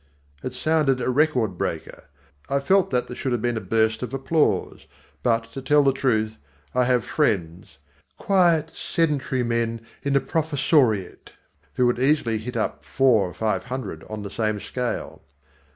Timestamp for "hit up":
12.39-12.83